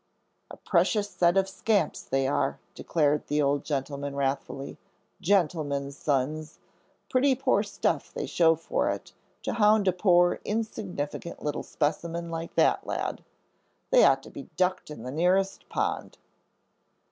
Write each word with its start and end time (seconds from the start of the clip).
"A 0.49 0.57
precious 0.57 1.07
set 1.11 1.37
of 1.37 1.47
scamps 1.47 2.01
they 2.01 2.25
are," 2.27 2.57
declared 2.73 3.27
the 3.27 3.39
old 3.39 3.63
gentleman, 3.63 4.15
wrathfully, 4.15 4.79
"gentlemen's 5.21 5.95
sons! 5.95 6.57
Pretty 7.07 7.35
poor 7.35 7.61
stuff 7.61 8.11
they 8.11 8.25
show 8.25 8.55
for 8.55 8.89
it, 8.89 9.13
to 9.43 9.53
hound 9.53 9.87
a 9.87 9.91
poor, 9.93 10.39
insignificant 10.43 11.43
little 11.43 11.61
specimen 11.61 12.31
like 12.31 12.55
that 12.55 12.83
lad. 12.87 13.23
They 13.91 14.03
ought 14.03 14.23
to 14.23 14.31
be 14.31 14.49
ducked 14.57 14.89
in 14.89 15.03
the 15.03 15.11
nearest 15.11 15.69
pond." 15.69 16.17